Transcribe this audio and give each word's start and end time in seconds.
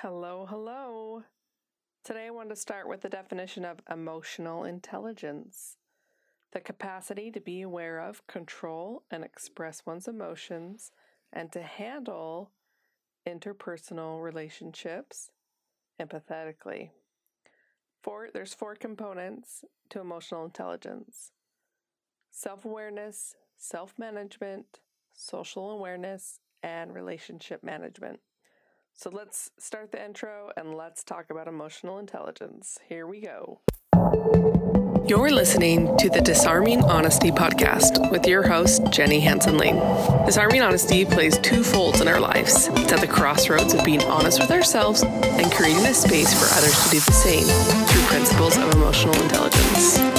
Hello, 0.00 0.44
hello. 0.46 1.22
Today 2.04 2.26
I 2.26 2.30
want 2.30 2.50
to 2.50 2.56
start 2.56 2.86
with 2.86 3.00
the 3.00 3.08
definition 3.08 3.64
of 3.64 3.80
emotional 3.90 4.62
intelligence 4.62 5.78
the 6.52 6.60
capacity 6.60 7.30
to 7.30 7.40
be 7.40 7.62
aware 7.62 7.98
of, 8.00 8.26
control, 8.26 9.04
and 9.10 9.24
express 9.24 9.86
one's 9.86 10.06
emotions, 10.06 10.90
and 11.32 11.50
to 11.52 11.62
handle 11.62 12.50
interpersonal 13.26 14.22
relationships 14.22 15.30
empathetically. 15.98 16.90
Four, 18.02 18.28
there's 18.34 18.52
four 18.52 18.74
components 18.74 19.64
to 19.88 20.00
emotional 20.00 20.44
intelligence 20.44 21.32
self 22.30 22.66
awareness, 22.66 23.34
self 23.56 23.94
management, 23.96 24.80
social 25.14 25.70
awareness, 25.70 26.40
and 26.62 26.94
relationship 26.94 27.64
management. 27.64 28.20
So 28.98 29.10
let's 29.10 29.50
start 29.58 29.92
the 29.92 30.02
intro 30.02 30.50
and 30.56 30.74
let's 30.74 31.04
talk 31.04 31.26
about 31.28 31.48
emotional 31.48 31.98
intelligence. 31.98 32.78
Here 32.88 33.06
we 33.06 33.20
go. 33.20 33.60
You're 35.06 35.30
listening 35.30 35.94
to 35.98 36.08
the 36.08 36.22
Disarming 36.22 36.82
Honesty 36.82 37.30
podcast 37.30 38.10
with 38.10 38.26
your 38.26 38.42
host, 38.42 38.90
Jenny 38.90 39.20
Hansen 39.20 39.58
Lane. 39.58 39.76
Disarming 40.24 40.62
Honesty 40.62 41.04
plays 41.04 41.36
two 41.38 41.62
folds 41.62 42.00
in 42.00 42.08
our 42.08 42.18
lives. 42.18 42.68
It's 42.72 42.92
at 42.92 43.00
the 43.02 43.06
crossroads 43.06 43.74
of 43.74 43.84
being 43.84 44.02
honest 44.04 44.40
with 44.40 44.50
ourselves 44.50 45.02
and 45.02 45.52
creating 45.52 45.84
a 45.84 45.92
space 45.92 46.32
for 46.32 46.46
others 46.58 46.82
to 46.84 46.90
do 46.90 47.00
the 47.00 47.12
same 47.12 47.44
through 47.44 48.02
principles 48.04 48.56
of 48.56 48.72
emotional 48.72 49.14
intelligence. 49.22 50.15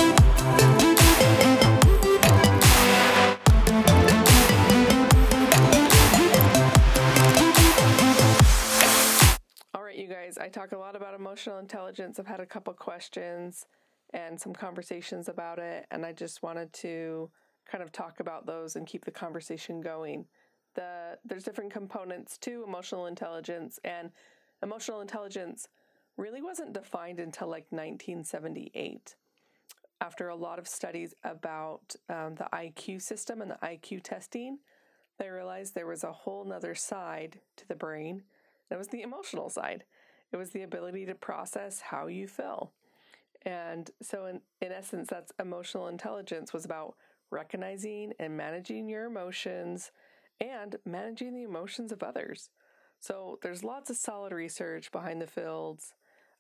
I 10.48 10.50
talk 10.50 10.72
a 10.72 10.78
lot 10.78 10.96
about 10.96 11.14
emotional 11.14 11.60
intelligence. 11.60 12.20
I've 12.20 12.26
had 12.26 12.40
a 12.40 12.46
couple 12.46 12.74
questions 12.74 13.66
and 14.14 14.40
some 14.40 14.54
conversations 14.54 15.28
about 15.28 15.60
it, 15.60 15.86
and 15.92 16.06
I 16.06 16.14
just 16.14 16.42
wanted 16.42 16.72
to 16.72 17.30
kind 17.70 17.84
of 17.84 17.92
talk 17.92 18.22
about 18.22 18.46
those 18.46 18.78
and 18.78 18.88
keep 18.88 19.04
the 19.04 19.12
conversation 19.12 19.82
going. 19.82 20.26
The 20.76 21.18
there's 21.26 21.44
different 21.44 21.74
components 21.74 22.38
to 22.38 22.64
emotional 22.66 23.08
intelligence, 23.08 23.78
and 23.84 24.12
emotional 24.64 25.02
intelligence 25.02 25.68
really 26.16 26.42
wasn't 26.42 26.72
defined 26.72 27.20
until 27.20 27.50
like 27.50 27.66
1978. 27.70 29.18
After 30.00 30.30
a 30.30 30.36
lot 30.36 30.60
of 30.60 30.68
studies 30.70 31.14
about 31.26 31.94
um, 32.08 32.36
the 32.36 32.48
IQ 32.54 33.02
system 33.02 33.42
and 33.42 33.52
the 33.52 33.60
IQ 33.62 34.02
testing, 34.02 34.60
they 35.20 35.28
realized 35.28 35.76
there 35.76 35.88
was 35.88 36.06
a 36.06 36.14
whole 36.14 36.46
nother 36.46 36.74
side 36.74 37.42
to 37.58 37.68
the 37.68 37.76
brain. 37.76 38.24
It 38.72 38.78
was 38.78 38.88
the 38.88 39.02
emotional 39.02 39.50
side. 39.50 39.84
It 40.32 40.38
was 40.38 40.52
the 40.52 40.64
ability 40.64 41.06
to 41.06 41.16
process 41.16 41.80
how 41.80 42.08
you 42.08 42.28
feel. 42.28 42.72
And 43.44 43.90
so, 44.02 44.26
in, 44.26 44.42
in 44.62 44.72
essence, 44.72 45.08
that's 45.10 45.32
emotional 45.40 45.88
intelligence 45.88 46.54
was 46.54 46.66
about 46.66 46.96
recognizing 47.32 48.14
and 48.20 48.36
managing 48.36 48.90
your 48.90 49.06
emotions 49.06 49.92
and 50.42 50.76
managing 50.86 51.34
the 51.34 51.44
emotions 51.44 51.92
of 51.92 52.04
others. 52.04 52.50
So, 53.00 53.40
there's 53.42 53.64
lots 53.64 53.90
of 53.90 53.96
solid 53.96 54.34
research 54.34 54.92
behind 54.92 55.22
the 55.22 55.28
fields 55.28 55.94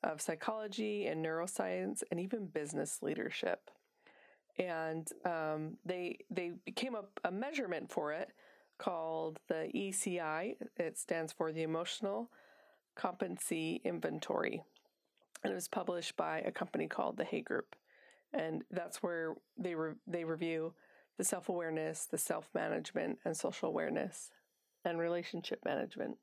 of 0.04 0.22
psychology 0.22 1.08
and 1.08 1.24
neuroscience 1.24 2.04
and 2.12 2.20
even 2.20 2.48
business 2.48 3.00
leadership. 3.02 3.70
And 4.60 5.08
um, 5.24 5.78
they 5.86 6.18
they 6.32 6.54
came 6.76 6.96
up 6.96 7.20
a 7.24 7.32
measurement 7.32 7.92
for 7.92 8.12
it 8.12 8.32
called 8.78 9.40
the 9.48 9.70
ECI. 9.74 10.56
It 10.78 10.98
stands 10.98 11.32
for 11.32 11.52
the 11.52 11.64
Emotional 11.64 12.32
Competency 12.98 13.82
Inventory 13.86 14.64
and 15.44 15.52
it 15.52 15.56
was 15.56 15.68
published 15.68 16.18
by 16.18 16.40
a 16.40 16.52
company 16.52 16.88
called 16.88 17.18
the 17.18 17.24
Hay 17.24 17.42
Group, 17.42 17.76
and 18.34 18.64
that's 18.72 19.02
where 19.04 19.36
they 19.58 19.76
re- 19.76 19.94
they 20.06 20.24
review 20.24 20.74
the 21.18 21.24
self 21.24 21.50
awareness, 21.50 22.06
the 22.06 22.18
self 22.18 22.50
management, 22.54 23.20
and 23.26 23.36
social 23.36 23.70
awareness, 23.70 24.32
and 24.84 25.00
relationship 25.00 25.64
management. 25.64 26.18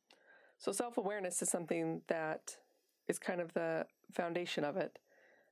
So 0.58 0.72
self 0.72 0.98
awareness 0.98 1.40
is 1.42 1.48
something 1.48 2.02
that 2.08 2.56
is 3.08 3.18
kind 3.18 3.40
of 3.40 3.52
the 3.54 3.86
foundation 4.12 4.64
of 4.64 4.76
it, 4.76 4.98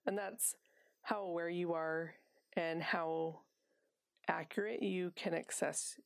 and 0.06 0.18
that's 0.18 0.56
how 1.02 1.22
aware 1.22 1.48
you 1.48 1.72
are 1.72 2.14
and 2.54 2.82
how 2.82 3.40
accurate 4.28 4.82
you 4.82 5.12
can 5.16 5.34
access 5.34 5.98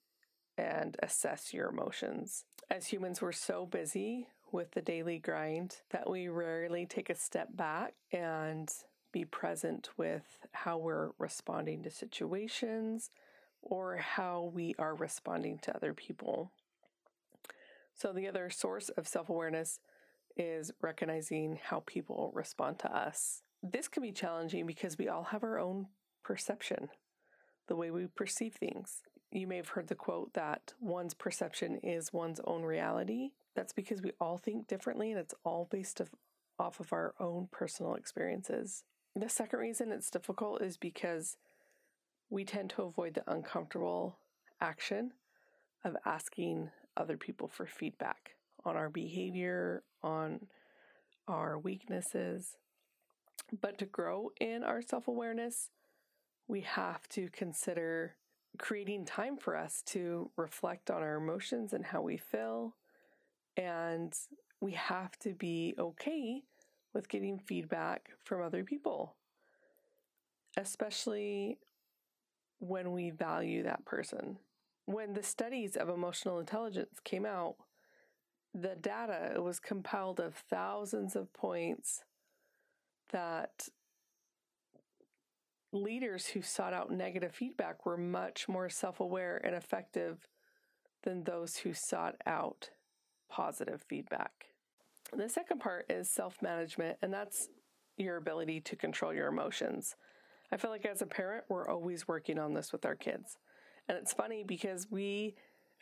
and 0.57 0.97
assess 1.03 1.53
your 1.53 1.69
emotions. 1.69 2.45
As 2.71 2.87
humans, 2.87 3.21
we're 3.21 3.33
so 3.33 3.67
busy 3.67 4.29
with 4.53 4.73
the 4.73 4.81
daily 4.81 5.19
grind 5.19 5.77
that 5.91 6.09
we 6.09 6.29
rarely 6.29 6.87
take 6.87 7.11
a 7.11 7.15
step 7.15 7.57
back 7.57 7.95
and 8.13 8.73
be 9.13 9.25
present 9.25 9.89
with 9.97 10.47
how 10.53 10.79
we're 10.79 11.11
responding 11.19 11.83
to 11.83 11.91
situations 11.91 13.11
or 13.63 13.97
how 13.97 14.51
we 14.55 14.75
are 14.79 14.95
responding 14.95 15.59
to 15.59 15.75
other 15.75 15.95
people. 15.95 16.53
So, 17.95 18.13
the 18.13 18.29
other 18.29 18.51
source 18.51 18.91
of 18.91 19.09
self 19.09 19.29
awareness 19.29 19.81
is 20.37 20.71
recognizing 20.83 21.59
how 21.63 21.83
people 21.87 22.31
respond 22.35 22.79
to 22.81 22.95
us. 22.95 23.43
This 23.63 23.89
can 23.89 24.03
be 24.03 24.13
challenging 24.13 24.67
because 24.67 24.99
we 24.99 25.09
all 25.09 25.25
have 25.25 25.43
our 25.43 25.59
own 25.59 25.87
perception, 26.23 26.91
the 27.69 27.77
way 27.77 27.91
we 27.91 28.07
perceive 28.07 28.55
things. 28.55 29.03
You 29.33 29.47
may 29.47 29.57
have 29.57 29.69
heard 29.71 29.89
the 29.89 29.95
quote 29.95 30.35
that 30.35 30.75
one's 30.79 31.15
perception 31.15 31.77
is 31.83 32.13
one's 32.13 32.41
own 32.45 32.63
reality. 32.63 33.31
That's 33.57 33.73
because 33.73 34.03
we 34.03 34.13
all 34.21 34.37
think 34.37 34.69
differently 34.69 35.11
and 35.11 35.19
it's 35.19 35.35
all 35.43 35.67
based 35.71 36.01
of, 36.01 36.11
off 36.59 36.79
of 36.79 36.93
our 36.93 37.15
own 37.19 37.49
personal 37.51 37.95
experiences. 37.95 38.85
The 39.17 39.31
second 39.31 39.59
reason 39.59 39.91
it's 39.91 40.11
difficult 40.11 40.63
is 40.63 40.77
because 40.77 41.39
we 42.29 42.45
tend 42.45 42.71
to 42.71 42.83
avoid 42.83 43.15
the 43.15 43.25
uncomfortable 43.27 44.19
action 44.61 45.13
of 45.85 45.97
asking 46.05 46.71
other 46.97 47.17
people 47.17 47.49
for 47.49 47.67
feedback 47.67 48.33
on 48.65 48.77
our 48.77 48.91
behavior, 48.91 49.83
on 50.03 50.41
our 51.27 51.59
weaknesses. 51.59 52.57
But 53.61 53.79
to 53.79 53.87
grow 53.87 54.31
in 54.39 54.65
our 54.65 54.83
self 54.83 55.09
awareness, 55.09 55.71
we 56.47 56.61
have 56.63 57.09
to 57.11 57.29
consider 57.31 58.17
creating 58.59 59.07
time 59.07 59.37
for 59.37 59.57
us 59.57 59.83
to 59.87 60.31
reflect 60.37 60.91
on 60.91 61.03
our 61.03 61.17
emotions 61.17 61.73
and 61.73 61.87
how 61.87 62.03
we 62.03 62.17
feel 62.17 62.75
and 63.57 64.15
we 64.61 64.73
have 64.73 65.19
to 65.21 65.35
be 65.35 65.75
okay 65.79 66.43
with 66.95 67.09
getting 67.09 67.39
feedback 67.39 68.11
from 68.25 68.43
other 68.43 68.65
people, 68.65 69.17
especially 70.57 71.59
when 72.59 72.93
we 72.93 73.11
value 73.11 73.63
that 73.63 73.85
person. 73.85 74.39
When 74.87 75.13
the 75.13 75.23
studies 75.23 75.77
of 75.77 75.89
emotional 75.89 76.39
intelligence 76.39 76.99
came 77.05 77.27
out, 77.27 77.57
the 78.55 78.77
data 78.81 79.41
was 79.43 79.61
compiled 79.61 80.21
of 80.21 80.35
thousands 80.35 81.15
of 81.15 81.33
points 81.35 82.03
that 83.11 83.69
leaders 85.73 86.29
who 86.29 86.41
sought 86.41 86.73
out 86.73 86.91
negative 86.91 87.35
feedback 87.35 87.85
were 87.85 87.99
much 87.99 88.49
more 88.49 88.69
self 88.69 89.01
aware 89.01 89.41
and 89.45 89.55
effective 89.55 90.27
than 91.03 91.25
those 91.25 91.59
who 91.59 91.75
sought 91.75 92.17
out 92.27 92.71
positive 93.29 93.83
feedback. 93.89 94.47
The 95.17 95.29
second 95.29 95.61
part 95.61 95.87
is 95.89 96.11
self 96.11 96.43
management, 96.43 96.99
and 97.03 97.13
that's 97.13 97.49
your 97.97 98.17
ability 98.17 98.61
to 98.63 98.77
control 98.77 99.15
your 99.15 99.29
emotions. 99.29 99.97
I 100.53 100.57
feel 100.57 100.71
like 100.71 100.87
as 100.87 101.03
a 101.03 101.07
parent, 101.07 101.45
we're 101.49 101.69
always 101.69 102.07
working 102.07 102.39
on 102.39 102.55
this 102.55 102.73
with 102.73 102.85
our 102.85 102.95
kids. 102.95 103.39
And 103.89 103.97
it's 103.99 104.13
funny 104.13 104.45
because 104.45 104.91
we 104.91 105.35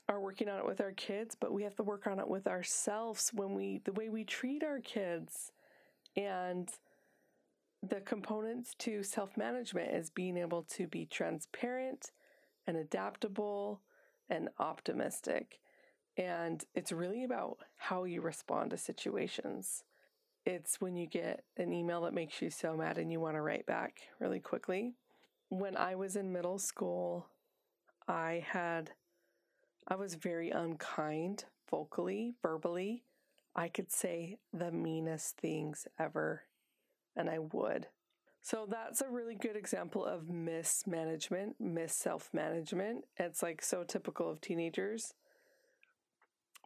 are 0.08 0.20
working 0.20 0.48
on 0.48 0.58
it 0.58 0.66
with 0.66 0.80
our 0.80 0.92
kids, 0.92 1.34
but 1.38 1.52
we 1.52 1.62
have 1.62 1.74
to 1.76 1.82
work 1.82 2.06
on 2.06 2.18
it 2.18 2.28
with 2.28 2.46
ourselves 2.46 3.30
when 3.34 3.54
we, 3.54 3.80
the 3.84 3.92
way 3.92 4.08
we 4.08 4.24
treat 4.24 4.62
our 4.62 4.80
kids. 4.80 5.52
And 6.16 6.68
the 7.82 8.00
components 8.00 8.74
to 8.78 9.02
self 9.02 9.36
management 9.36 9.94
is 9.94 10.10
being 10.10 10.36
able 10.36 10.62
to 10.62 10.86
be 10.86 11.06
transparent 11.06 12.10
and 12.66 12.76
adaptable 12.76 13.80
and 14.30 14.48
optimistic. 14.58 15.60
And 16.16 16.64
it's 16.74 16.92
really 16.92 17.24
about 17.24 17.58
how 17.76 18.04
you 18.04 18.20
respond 18.20 18.70
to 18.70 18.76
situations. 18.76 19.82
It's 20.46 20.80
when 20.80 20.96
you 20.96 21.06
get 21.06 21.44
an 21.56 21.72
email 21.72 22.02
that 22.02 22.14
makes 22.14 22.40
you 22.40 22.50
so 22.50 22.76
mad 22.76 22.98
and 22.98 23.10
you 23.10 23.18
want 23.18 23.36
to 23.36 23.40
write 23.40 23.66
back 23.66 24.00
really 24.20 24.40
quickly. 24.40 24.94
When 25.48 25.76
I 25.76 25.94
was 25.94 26.16
in 26.16 26.32
middle 26.32 26.58
school, 26.58 27.26
I 28.06 28.44
had, 28.46 28.90
I 29.88 29.96
was 29.96 30.14
very 30.14 30.50
unkind 30.50 31.44
vocally, 31.70 32.34
verbally. 32.42 33.04
I 33.56 33.68
could 33.68 33.90
say 33.90 34.38
the 34.52 34.70
meanest 34.70 35.36
things 35.36 35.86
ever, 35.98 36.42
and 37.16 37.30
I 37.30 37.38
would. 37.38 37.86
So 38.42 38.66
that's 38.68 39.00
a 39.00 39.08
really 39.08 39.36
good 39.36 39.56
example 39.56 40.04
of 40.04 40.28
mismanagement, 40.28 41.56
miss 41.58 41.94
self 41.94 42.28
management. 42.34 43.04
It's 43.16 43.42
like 43.42 43.62
so 43.62 43.84
typical 43.84 44.28
of 44.28 44.40
teenagers 44.40 45.14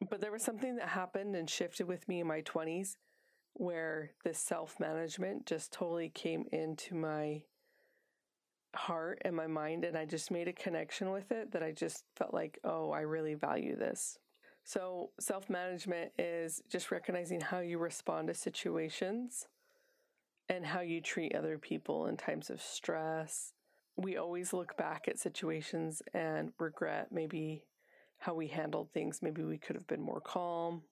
But 0.08 0.20
there 0.20 0.32
was 0.32 0.42
something 0.42 0.76
that 0.76 0.88
happened 0.88 1.34
and 1.34 1.48
shifted 1.48 1.88
with 1.88 2.08
me 2.08 2.20
in 2.20 2.26
my 2.26 2.42
20s 2.42 2.96
where 3.54 4.12
this 4.24 4.38
self 4.38 4.78
management 4.78 5.46
just 5.46 5.72
totally 5.72 6.08
came 6.08 6.44
into 6.52 6.94
my 6.94 7.42
heart 8.74 9.20
and 9.24 9.34
my 9.34 9.46
mind. 9.46 9.84
And 9.84 9.96
I 9.96 10.04
just 10.04 10.30
made 10.30 10.48
a 10.48 10.52
connection 10.52 11.10
with 11.10 11.32
it 11.32 11.52
that 11.52 11.62
I 11.62 11.72
just 11.72 12.04
felt 12.16 12.32
like, 12.32 12.58
oh, 12.64 12.90
I 12.90 13.00
really 13.00 13.34
value 13.34 13.76
this. 13.76 14.18
So, 14.64 15.10
self 15.18 15.50
management 15.50 16.12
is 16.18 16.62
just 16.68 16.90
recognizing 16.90 17.40
how 17.40 17.60
you 17.60 17.78
respond 17.78 18.28
to 18.28 18.34
situations 18.34 19.48
and 20.48 20.64
how 20.64 20.80
you 20.80 21.00
treat 21.00 21.34
other 21.34 21.58
people 21.58 22.06
in 22.06 22.16
times 22.16 22.50
of 22.50 22.62
stress. 22.62 23.52
We 23.96 24.16
always 24.16 24.52
look 24.52 24.76
back 24.76 25.08
at 25.08 25.18
situations 25.18 26.02
and 26.14 26.52
regret 26.58 27.08
maybe 27.10 27.64
how 28.18 28.34
we 28.34 28.48
handled 28.48 28.90
things. 28.92 29.20
Maybe 29.22 29.44
we 29.44 29.58
could 29.58 29.76
have 29.76 29.86
been 29.86 30.02
more 30.02 30.20
calm 30.20 30.82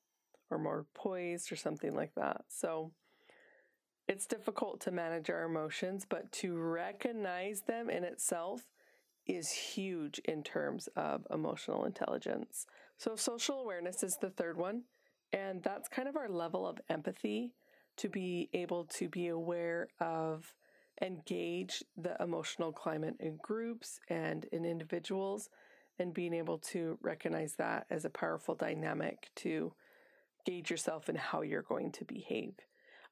or 0.51 0.59
more 0.59 0.87
poised 0.95 1.51
or 1.51 1.57
something 1.57 1.95
like 1.95 2.15
that. 2.15 2.43
So 2.49 2.93
it's 4.09 4.27
difficult 4.27 4.81
to 4.83 4.93
manage 4.93 5.31
our 5.31 5.43
emotions, 5.43 6.07
but 6.09 6.31
to 6.33 6.57
recognize 6.57 7.63
them 7.63 7.91
in 7.91 8.05
itself 8.05 8.63
is 9.27 9.51
huge 9.51 10.21
in 10.21 10.45
terms 10.45 10.89
of 10.95 11.27
emotional 11.31 11.85
intelligence. 11.85 12.67
So, 12.97 13.17
social 13.17 13.61
awareness 13.61 14.05
is 14.05 14.17
the 14.21 14.31
third 14.31 14.57
one, 14.57 14.85
and 15.33 15.61
that's 15.63 15.89
kind 15.89 16.07
of 16.07 16.17
our 16.17 16.29
level 16.29 16.67
of 16.67 16.79
empathy 16.89 17.55
to 17.97 18.09
be 18.09 18.49
able 18.53 18.85
to 18.85 19.09
be 19.09 19.27
aware 19.29 19.89
of 20.01 20.55
engage 21.03 21.83
the 21.97 22.17
emotional 22.23 22.73
climate 22.73 23.17
in 23.21 23.39
groups 23.43 23.99
and 24.09 24.45
in 24.53 24.65
individuals, 24.65 25.51
and 25.99 26.15
being 26.15 26.35
able 26.35 26.59
to 26.59 26.99
recognize 27.01 27.55
that 27.55 27.87
as 27.91 28.05
a 28.05 28.11
powerful 28.11 28.55
dynamic 28.55 29.31
to 29.37 29.73
gauge 30.45 30.71
yourself 30.71 31.09
in 31.09 31.17
how 31.17 31.43
you're 31.43 31.63
going 31.63 31.91
to 31.93 32.05
behave. 32.05 32.55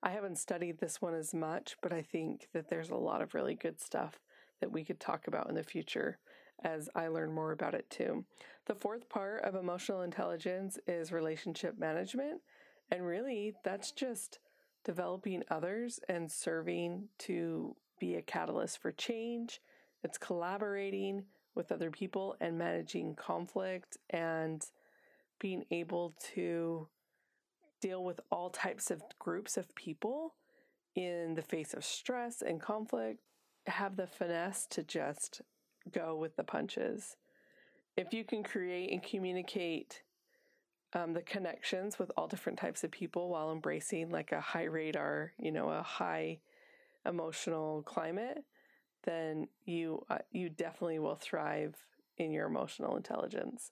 I 0.03 0.11
haven't 0.11 0.39
studied 0.39 0.79
this 0.79 1.01
one 1.01 1.15
as 1.15 1.33
much, 1.33 1.77
but 1.83 1.93
I 1.93 2.03
think 2.03 2.49
that 2.53 2.69
there's 2.69 2.91
a 2.91 2.97
lot 2.97 3.23
of 3.23 3.35
really 3.35 3.55
good 3.55 3.81
stuff 3.81 4.21
that 4.61 4.71
we 4.71 4.85
could 4.85 5.01
talk 5.01 5.27
about 5.27 5.49
in 5.49 5.55
the 5.55 5.63
future 5.63 6.19
as 6.63 6.89
I 6.95 7.09
learn 7.09 7.33
more 7.33 7.53
about 7.53 7.75
it 7.75 7.89
too. 7.91 8.25
The 8.67 8.75
fourth 8.75 9.09
part 9.09 9.43
of 9.45 9.55
emotional 9.55 10.03
intelligence 10.03 10.79
is 10.87 11.11
relationship 11.11 11.79
management. 11.79 12.41
And 12.91 13.05
really, 13.05 13.55
that's 13.65 13.93
just 13.93 14.39
developing 14.85 15.43
others 15.51 16.01
and 16.09 16.31
serving 16.31 17.09
to 17.21 17.75
be 17.99 18.15
a 18.15 18.23
catalyst 18.23 18.81
for 18.81 18.93
change. 18.93 19.61
It's 20.03 20.19
collaborating 20.19 21.25
with 21.55 21.73
other 21.73 21.91
people 21.91 22.37
and 22.41 22.59
managing 22.59 23.15
conflict 23.15 23.97
and 24.11 24.65
being 25.41 25.65
able 25.71 26.15
to 26.35 26.89
deal 27.81 28.05
with 28.05 28.21
all 28.31 28.51
types 28.51 28.91
of 28.91 29.03
groups 29.19 29.57
of 29.57 29.75
people 29.75 30.35
in 30.95 31.35
the 31.35 31.43
face 31.43 31.75
of 31.75 31.85
stress 31.85 32.41
and 32.41 32.61
conflict, 32.61 33.21
have 33.67 33.97
the 33.97 34.07
finesse 34.07 34.67
to 34.67 34.83
just 34.83 35.43
go 35.93 36.17
with 36.17 36.37
the 36.37 36.45
punches. 36.45 37.17
If 37.97 38.13
you 38.13 38.25
can 38.25 38.43
create 38.43 38.91
and 38.93 39.03
communicate 39.03 40.03
um, 40.95 41.13
the 41.13 41.23
connections 41.23 41.99
with 41.99 42.11
all 42.17 42.29
different 42.29 42.59
types 42.59 42.85
of 42.85 42.91
people 42.91 43.29
while 43.29 43.53
embracing 43.53 44.11
like 44.11 44.33
a 44.33 44.41
high 44.41 44.65
radar, 44.65 45.33
you 45.39 45.51
know, 45.51 45.69
a 45.69 45.83
high 45.83 46.39
emotional 47.07 47.83
climate, 47.83 48.45
then 49.05 49.49
you 49.65 50.05
uh, 50.11 50.19
you 50.31 50.49
definitely 50.49 50.99
will 50.99 51.17
thrive 51.17 51.77
in 52.17 52.31
your 52.31 52.47
emotional 52.47 52.97
intelligence 52.97 53.71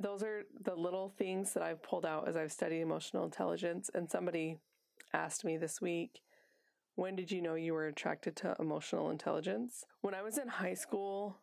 those 0.00 0.22
are 0.22 0.44
the 0.62 0.74
little 0.74 1.12
things 1.18 1.52
that 1.54 1.62
I've 1.62 1.82
pulled 1.82 2.06
out 2.06 2.28
as 2.28 2.36
I've 2.36 2.52
studied 2.52 2.80
emotional 2.80 3.24
intelligence. 3.24 3.90
And 3.94 4.08
somebody 4.08 4.58
asked 5.12 5.44
me 5.44 5.56
this 5.56 5.80
week, 5.80 6.20
when 6.94 7.16
did 7.16 7.30
you 7.30 7.42
know 7.42 7.54
you 7.54 7.74
were 7.74 7.86
attracted 7.86 8.36
to 8.36 8.56
emotional 8.58 9.10
intelligence? 9.10 9.84
When 10.00 10.14
I 10.14 10.22
was 10.22 10.38
in 10.38 10.48
high 10.48 10.74
school, 10.74 11.38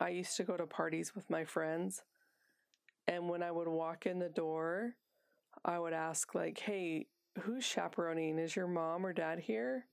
I 0.00 0.10
used 0.10 0.36
to 0.36 0.44
go 0.44 0.56
to 0.56 0.66
parties 0.66 1.14
with 1.14 1.28
my 1.28 1.44
friends. 1.44 2.02
And 3.06 3.28
when 3.28 3.42
I 3.42 3.50
would 3.50 3.68
walk 3.68 4.06
in 4.06 4.18
the 4.18 4.28
door, 4.28 4.94
I 5.64 5.78
would 5.78 5.92
ask, 5.92 6.34
like, 6.34 6.58
hey, 6.58 7.06
who's 7.40 7.64
chaperoning? 7.64 8.38
Is 8.38 8.54
your 8.54 8.68
mom 8.68 9.04
or 9.04 9.12
dad 9.12 9.40
here? 9.40 9.86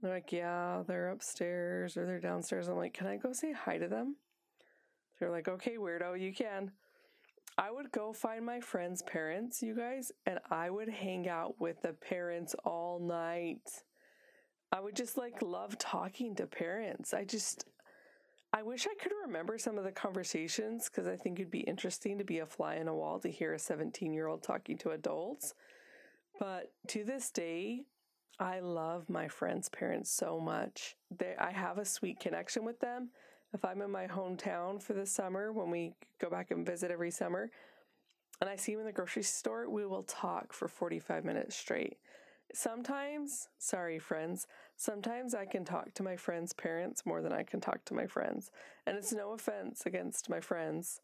They're 0.00 0.12
like, 0.12 0.32
yeah, 0.32 0.82
they're 0.86 1.10
upstairs 1.10 1.96
or 1.96 2.06
they're 2.06 2.20
downstairs. 2.20 2.68
I'm 2.68 2.76
like, 2.76 2.94
can 2.94 3.06
I 3.06 3.16
go 3.16 3.32
say 3.32 3.52
hi 3.52 3.78
to 3.78 3.88
them? 3.88 4.16
They're 5.18 5.30
like, 5.30 5.48
okay, 5.48 5.76
weirdo, 5.76 6.20
you 6.20 6.34
can. 6.34 6.72
I 7.58 7.70
would 7.70 7.90
go 7.90 8.12
find 8.12 8.44
my 8.44 8.60
friends' 8.60 9.02
parents, 9.02 9.62
you 9.62 9.74
guys, 9.74 10.12
and 10.26 10.38
I 10.50 10.68
would 10.68 10.90
hang 10.90 11.26
out 11.26 11.58
with 11.58 11.80
the 11.80 11.94
parents 11.94 12.54
all 12.64 13.00
night. 13.00 13.66
I 14.70 14.80
would 14.80 14.94
just 14.94 15.16
like 15.16 15.40
love 15.40 15.78
talking 15.78 16.34
to 16.34 16.46
parents. 16.46 17.14
I 17.14 17.24
just, 17.24 17.64
I 18.52 18.62
wish 18.62 18.86
I 18.86 19.02
could 19.02 19.12
remember 19.24 19.56
some 19.56 19.78
of 19.78 19.84
the 19.84 19.92
conversations 19.92 20.90
because 20.90 21.06
I 21.06 21.16
think 21.16 21.38
it'd 21.38 21.50
be 21.50 21.60
interesting 21.60 22.18
to 22.18 22.24
be 22.24 22.40
a 22.40 22.46
fly 22.46 22.74
in 22.74 22.88
a 22.88 22.94
wall 22.94 23.18
to 23.20 23.30
hear 23.30 23.54
a 23.54 23.58
17 23.58 24.12
year 24.12 24.26
old 24.26 24.42
talking 24.42 24.76
to 24.78 24.90
adults. 24.90 25.54
But 26.38 26.72
to 26.88 27.04
this 27.04 27.30
day, 27.30 27.84
I 28.38 28.60
love 28.60 29.08
my 29.08 29.28
friends' 29.28 29.68
parents 29.68 30.10
so 30.10 30.38
much. 30.38 30.96
They, 31.16 31.34
I 31.38 31.52
have 31.52 31.78
a 31.78 31.84
sweet 31.84 32.20
connection 32.20 32.64
with 32.64 32.80
them 32.80 33.10
if 33.56 33.64
I'm 33.64 33.80
in 33.80 33.90
my 33.90 34.06
hometown 34.06 34.82
for 34.82 34.92
the 34.92 35.06
summer, 35.06 35.52
when 35.52 35.70
we 35.70 35.94
go 36.20 36.28
back 36.28 36.50
and 36.50 36.66
visit 36.66 36.90
every 36.90 37.10
summer, 37.10 37.50
and 38.40 38.50
I 38.50 38.56
see 38.56 38.72
him 38.72 38.80
in 38.80 38.86
the 38.86 38.92
grocery 38.92 39.22
store, 39.22 39.68
we 39.68 39.86
will 39.86 40.02
talk 40.02 40.52
for 40.52 40.68
45 40.68 41.24
minutes 41.24 41.56
straight. 41.56 41.96
Sometimes, 42.52 43.48
sorry, 43.58 43.98
friends, 43.98 44.46
sometimes 44.76 45.34
I 45.34 45.46
can 45.46 45.64
talk 45.64 45.94
to 45.94 46.02
my 46.02 46.16
friends' 46.16 46.52
parents 46.52 47.06
more 47.06 47.22
than 47.22 47.32
I 47.32 47.42
can 47.42 47.60
talk 47.60 47.84
to 47.86 47.94
my 47.94 48.06
friends. 48.06 48.50
And 48.86 48.96
it's 48.96 49.12
no 49.12 49.32
offense 49.32 49.84
against 49.86 50.28
my 50.28 50.40
friends. 50.40 51.00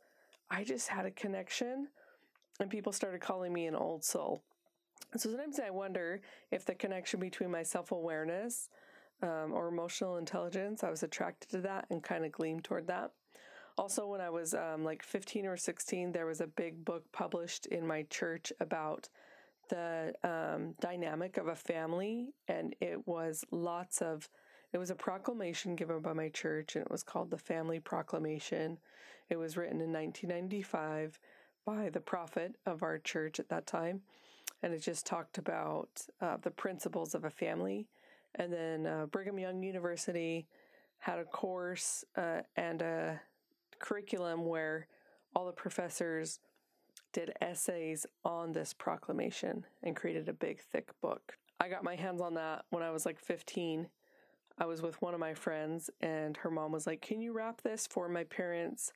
I 0.51 0.63
just 0.63 0.89
had 0.89 1.07
a 1.07 1.11
connection, 1.11 1.89
and 2.61 2.71
people 2.71 2.93
started 2.93 3.23
calling 3.23 3.53
me 3.53 3.67
an 3.67 3.75
old 3.75 4.05
soul. 4.05 4.43
So 5.17 5.31
sometimes 5.31 5.61
I 5.61 5.71
wonder 5.71 6.21
if 6.51 6.65
the 6.65 6.75
connection 6.75 7.21
between 7.21 7.51
my 7.51 7.63
self 7.63 7.93
awareness 7.93 8.69
um, 9.23 9.53
or 9.53 9.69
emotional 9.69 10.17
intelligence. 10.17 10.83
I 10.83 10.91
was 10.91 11.03
attracted 11.03 11.51
to 11.51 11.59
that 11.59 11.87
and 11.91 12.03
kind 12.03 12.25
of 12.25 12.33
gleamed 12.33 12.65
toward 12.65 12.89
that. 12.89 13.13
Also, 13.79 14.07
when 14.07 14.21
I 14.21 14.29
was 14.29 14.55
um, 14.55 14.85
like 14.85 15.03
15 15.03 15.47
or 15.47 15.57
16, 15.57 16.13
there 16.13 16.27
was 16.27 16.41
a 16.41 16.47
big 16.47 16.85
book 16.85 17.05
published 17.13 17.67
in 17.67 17.87
my 17.87 18.03
church 18.11 18.53
about 18.61 19.09
the 19.71 20.13
um, 20.23 20.75
dynamic 20.81 21.39
of 21.39 21.49
a 21.49 21.57
family, 21.57 22.35
and 22.49 22.75
it 22.81 23.07
was 23.07 23.45
lots 23.51 24.03
of. 24.03 24.29
It 24.73 24.79
was 24.79 24.91
a 24.91 24.95
proclamation 24.95 25.77
given 25.77 26.01
by 26.01 26.15
my 26.15 26.31
church, 26.31 26.77
and 26.77 26.85
it 26.85 26.91
was 26.91 27.03
called 27.03 27.31
the 27.31 27.39
Family 27.39 27.79
Proclamation. 27.79 28.79
It 29.29 29.37
was 29.37 29.57
written 29.57 29.81
in 29.81 29.93
1995 29.93 31.19
by 31.65 31.91
the 31.91 32.01
prophet 32.01 32.57
of 32.67 32.83
our 32.83 32.99
church 32.99 33.39
at 33.39 33.51
that 33.51 33.67
time, 33.67 34.01
and 34.63 34.73
it 34.73 34.81
just 34.81 35.07
talked 35.07 35.39
about 35.39 35.89
uh, 36.21 36.37
the 36.43 36.51
principles 36.51 37.15
of 37.15 37.25
a 37.25 37.31
family 37.31 37.89
and 38.35 38.53
then 38.53 38.87
uh, 38.87 39.07
Brigham 39.07 39.39
Young 39.39 39.63
University 39.63 40.47
had 40.99 41.19
a 41.19 41.25
course 41.25 42.05
uh, 42.17 42.41
and 42.57 42.81
a 42.81 43.21
curriculum 43.79 44.47
where 44.47 44.87
all 45.35 45.47
the 45.47 45.53
professors 45.53 46.39
did 47.13 47.33
essays 47.41 48.07
on 48.25 48.53
this 48.53 48.73
proclamation 48.73 49.67
and 49.83 49.97
created 49.97 50.29
a 50.29 50.33
big, 50.33 50.61
thick 50.61 50.89
book. 51.01 51.37
I 51.61 51.69
got 51.69 51.85
my 51.85 51.95
hands 51.95 52.21
on 52.21 52.35
that 52.35 52.65
when 52.71 52.83
I 52.83 52.91
was 52.91 53.05
like 53.05 53.19
15. 53.19 53.89
I 54.59 54.67
was 54.67 54.81
with 54.81 55.01
one 55.03 55.15
of 55.15 55.21
my 55.21 55.35
friends, 55.35 55.91
and 56.01 56.37
her 56.39 56.51
mom 56.51 56.73
was 56.73 56.87
like, 56.87 57.01
Can 57.01 57.21
you 57.21 57.33
wrap 57.33 57.63
this 57.63 57.87
for 57.87 58.09
my 58.09 58.25
parents' 58.25 58.93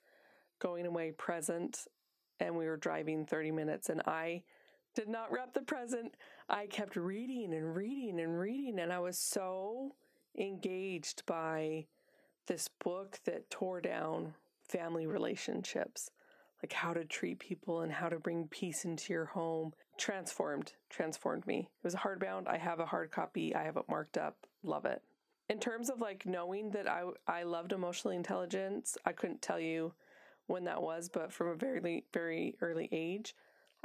going 0.59 0.87
away 0.87 1.13
present? 1.13 1.87
And 2.39 2.57
we 2.57 2.67
were 2.67 2.77
driving 2.77 3.25
30 3.25 3.51
minutes, 3.51 3.89
and 3.89 4.03
I 4.07 4.43
did 4.97 5.09
not 5.09 5.31
wrap 5.31 5.53
the 5.53 5.61
present. 5.61 6.15
I 6.49 6.67
kept 6.67 6.97
reading 6.97 7.55
and 7.55 7.77
reading 7.77 8.19
and 8.19 8.41
reading, 8.41 8.81
and 8.81 8.93
I 8.93 8.99
was 8.99 9.19
so 9.19 9.95
engaged 10.37 11.25
by 11.27 11.87
this 12.47 12.69
book 12.83 13.21
that 13.27 13.51
tore 13.51 13.81
down 13.81 14.35
family 14.69 15.07
relationships, 15.07 16.11
like 16.63 16.73
how 16.73 16.95
to 16.95 17.05
treat 17.05 17.39
people 17.39 17.83
and 17.83 17.93
how 17.93 18.09
to 18.09 18.19
bring 18.19 18.49
peace 18.49 18.85
into 18.85 19.13
your 19.13 19.27
home. 19.27 19.73
Transformed, 19.99 20.73
transformed 20.89 21.47
me. 21.47 21.59
It 21.59 21.85
was 21.85 21.95
a 21.95 21.99
hardbound. 21.99 22.49
I 22.49 22.57
have 22.57 22.81
a 22.81 22.87
hard 22.87 23.11
copy. 23.11 23.55
I 23.55 23.65
have 23.65 23.77
it 23.77 23.89
marked 23.89 24.17
up. 24.17 24.47
Love 24.63 24.87
it. 24.87 25.03
In 25.49 25.61
terms 25.61 25.91
of 25.91 26.01
like 26.01 26.27
knowing 26.27 26.71
that 26.71 26.89
I 26.89 27.05
I 27.29 27.43
loved 27.43 27.73
emotional 27.73 28.15
intelligence, 28.15 28.97
I 29.05 29.13
couldn't 29.13 29.43
tell 29.43 29.61
you 29.61 29.93
when 30.47 30.65
that 30.65 30.83
was, 30.83 31.09
but 31.09 31.33
from 31.33 31.49
a 31.49 31.55
very 31.55 32.05
very 32.13 32.57
early 32.61 32.89
age, 32.93 33.35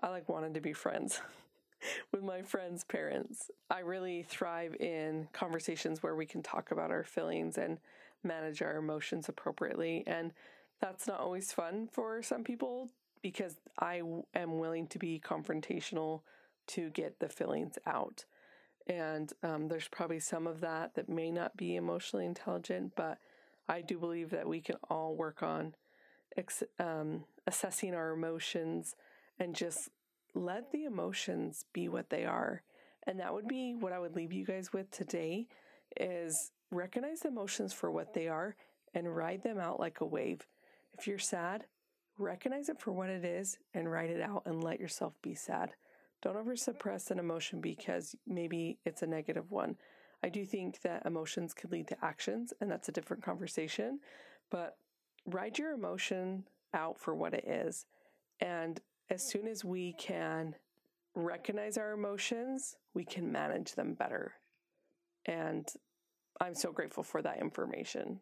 I 0.02 0.10
like 0.10 0.28
wanted 0.28 0.56
to 0.56 0.62
be 0.62 0.74
friends 0.74 1.22
with 2.12 2.24
my 2.24 2.42
friends' 2.42 2.84
parents. 2.84 3.52
I 3.70 3.80
really 3.80 4.24
thrive 4.24 4.76
in 4.80 5.28
conversations 5.32 6.02
where 6.02 6.16
we 6.16 6.26
can 6.26 6.42
talk 6.42 6.72
about 6.72 6.92
our 6.92 7.04
feelings 7.04 7.58
and 7.58 7.80
manage 8.24 8.62
our 8.62 8.78
emotions 8.78 9.30
appropriately. 9.30 10.04
And 10.08 10.34
that's 10.80 11.08
not 11.08 11.20
always 11.20 11.54
fun 11.54 11.88
for 11.92 12.24
some 12.24 12.44
people, 12.44 12.90
because 13.22 13.58
I 13.78 14.02
am 14.34 14.60
willing 14.60 14.88
to 14.88 15.00
be 15.00 15.22
confrontational 15.24 16.22
to 16.68 16.90
get 16.90 17.20
the 17.20 17.30
feelings 17.30 17.78
out. 17.86 18.26
And 18.88 19.32
um, 19.44 19.68
there's 19.68 19.88
probably 19.88 20.20
some 20.20 20.48
of 20.48 20.62
that 20.62 20.96
that 20.96 21.10
may 21.10 21.30
not 21.30 21.56
be 21.56 21.76
emotionally 21.76 22.26
intelligent, 22.26 22.94
but 22.96 23.20
I 23.70 23.82
do 23.82 24.00
believe 24.00 24.32
that 24.32 24.48
we 24.48 24.62
can 24.62 24.78
all 24.90 25.16
work 25.16 25.44
on 25.44 25.76
ex- 26.36 26.64
um, 26.80 27.26
assessing 27.46 27.94
our 27.94 28.12
emotions 28.12 28.96
and 29.42 29.56
just 29.56 29.90
let 30.36 30.72
the 30.72 30.86
emotions 30.86 31.66
be 31.74 31.90
what 31.90 32.12
they 32.12 32.26
are. 32.26 32.62
And 33.08 33.20
that 33.20 33.34
would 33.34 33.48
be 33.48 33.74
what 33.74 33.92
I 33.92 33.98
would 33.98 34.16
leave 34.16 34.32
you 34.32 34.46
guys 34.46 34.72
with 34.72 34.92
today 34.92 35.48
is 36.00 36.52
recognize 36.70 37.26
emotions 37.26 37.74
for 37.74 37.90
what 37.90 38.14
they 38.14 38.28
are 38.28 38.56
and 38.94 39.14
ride 39.14 39.42
them 39.42 39.58
out 39.58 39.80
like 39.80 40.00
a 40.00 40.06
wave. 40.06 40.46
If 40.98 41.08
you're 41.08 41.18
sad, 41.18 41.66
recognize 42.20 42.70
it 42.70 42.80
for 42.80 42.92
what 42.92 43.10
it 43.10 43.26
is 43.26 43.58
and 43.74 43.92
write 43.92 44.12
it 44.12 44.22
out 44.22 44.44
and 44.46 44.64
let 44.64 44.80
yourself 44.80 45.14
be 45.24 45.34
sad. 45.34 45.72
Don't 46.22 46.38
over 46.38 46.56
suppress 46.56 47.10
an 47.10 47.18
emotion 47.18 47.62
because 47.62 48.16
maybe 48.28 48.78
it's 48.86 49.02
a 49.02 49.08
negative 49.08 49.50
one. 49.50 49.76
I 50.24 50.30
do 50.30 50.46
think 50.46 50.82
that 50.82 51.08
emotions 51.08 51.56
could 51.56 51.72
lead 51.72 51.88
to 51.88 52.06
actions, 52.06 52.54
and 52.62 52.70
that's 52.70 52.90
a 52.90 52.92
different 52.92 53.24
conversation. 53.24 54.02
But 54.52 54.78
ride 55.26 55.58
your 55.58 55.72
emotion 55.72 56.44
out 56.76 57.00
for 57.00 57.16
what 57.16 57.34
it 57.34 57.46
is. 57.48 57.88
And 58.40 58.80
as 59.12 59.22
soon 59.22 59.46
as 59.46 59.64
we 59.66 59.94
can 60.00 60.56
recognize 61.14 61.78
our 61.78 61.92
emotions, 61.92 62.78
we 62.94 63.04
can 63.04 63.30
manage 63.30 63.74
them 63.74 63.94
better. 63.94 64.32
And 65.26 65.68
I'm 66.40 66.56
so 66.56 66.72
grateful 66.72 67.04
for 67.04 67.22
that 67.22 67.42
information. 67.42 68.22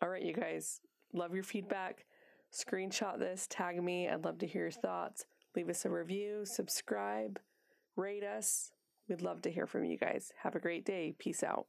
All 0.00 0.08
right, 0.08 0.22
you 0.22 0.32
guys, 0.32 0.80
love 1.12 1.34
your 1.34 1.42
feedback. 1.42 2.06
Screenshot 2.54 3.18
this, 3.18 3.48
tag 3.50 3.82
me. 3.82 4.08
I'd 4.08 4.24
love 4.24 4.38
to 4.38 4.46
hear 4.46 4.62
your 4.62 4.70
thoughts. 4.70 5.24
Leave 5.56 5.68
us 5.68 5.84
a 5.84 5.90
review, 5.90 6.44
subscribe, 6.44 7.40
rate 7.96 8.22
us. 8.22 8.70
We'd 9.08 9.20
love 9.20 9.42
to 9.42 9.50
hear 9.50 9.66
from 9.66 9.84
you 9.84 9.98
guys. 9.98 10.32
Have 10.42 10.54
a 10.54 10.60
great 10.60 10.84
day. 10.84 11.14
Peace 11.18 11.42
out. 11.42 11.66